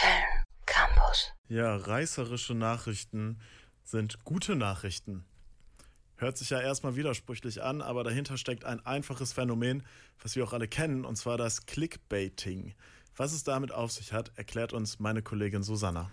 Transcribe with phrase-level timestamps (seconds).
[0.00, 1.32] Köln Campus.
[1.48, 3.38] Ja, reißerische Nachrichten
[3.84, 5.26] sind gute Nachrichten.
[6.16, 9.82] Hört sich ja erstmal widersprüchlich an, aber dahinter steckt ein einfaches Phänomen,
[10.22, 12.74] was wir auch alle kennen, und zwar das Clickbaiting.
[13.16, 16.10] Was es damit auf sich hat, erklärt uns meine Kollegin Susanna.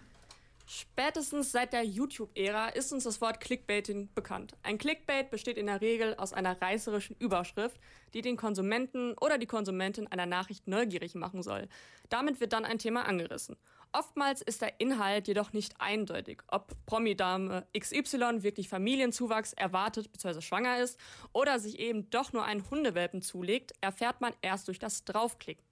[0.69, 4.57] Spätestens seit der YouTube-Ära ist uns das Wort Clickbaiting bekannt.
[4.63, 7.79] Ein Clickbait besteht in der Regel aus einer reißerischen Überschrift,
[8.13, 11.69] die den Konsumenten oder die Konsumentin einer Nachricht neugierig machen soll.
[12.09, 13.55] Damit wird dann ein Thema angerissen.
[13.93, 20.41] Oftmals ist der Inhalt jedoch nicht eindeutig, ob Promi-Dame XY wirklich Familienzuwachs erwartet bzw.
[20.41, 20.99] schwanger ist
[21.33, 25.63] oder sich eben doch nur einen Hundewelpen zulegt, erfährt man erst durch das Draufklicken.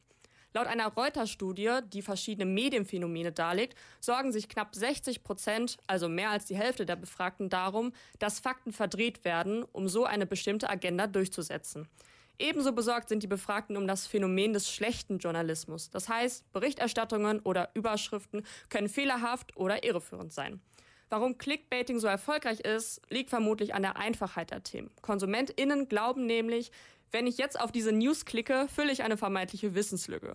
[0.55, 6.45] Laut einer Reuters-Studie, die verschiedene Medienphänomene darlegt, sorgen sich knapp 60 Prozent, also mehr als
[6.45, 11.89] die Hälfte der Befragten, darum, dass Fakten verdreht werden, um so eine bestimmte Agenda durchzusetzen.
[12.37, 15.89] Ebenso besorgt sind die Befragten um das Phänomen des schlechten Journalismus.
[15.89, 20.61] Das heißt, Berichterstattungen oder Überschriften können fehlerhaft oder irreführend sein.
[21.09, 24.91] Warum Clickbaiting so erfolgreich ist, liegt vermutlich an der Einfachheit der Themen.
[25.01, 26.71] KonsumentInnen glauben nämlich,
[27.11, 30.33] wenn ich jetzt auf diese News klicke, fülle ich eine vermeintliche Wissenslücke.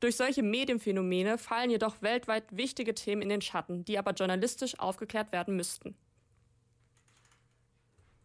[0.00, 5.32] Durch solche Medienphänomene fallen jedoch weltweit wichtige Themen in den Schatten, die aber journalistisch aufgeklärt
[5.32, 5.96] werden müssten.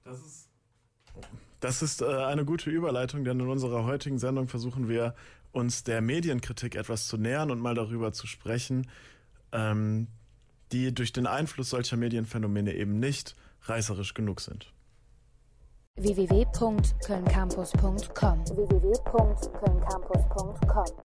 [0.03, 0.49] Das ist,
[1.61, 5.15] das ist äh, eine gute Überleitung, denn in unserer heutigen Sendung versuchen wir
[5.51, 8.89] uns der Medienkritik etwas zu nähern und mal darüber zu sprechen,
[9.51, 10.07] ähm,
[10.71, 14.71] die durch den Einfluss solcher Medienphänomene eben nicht reißerisch genug sind.
[15.97, 18.93] Www.kölncampus.com www